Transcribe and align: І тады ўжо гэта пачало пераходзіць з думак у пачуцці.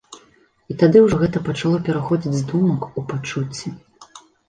І 0.73 0.77
тады 0.83 0.97
ўжо 1.03 1.19
гэта 1.25 1.43
пачало 1.51 1.83
пераходзіць 1.91 2.35
з 2.41 2.45
думак 2.51 2.91
у 2.99 3.07
пачуцці. 3.15 3.79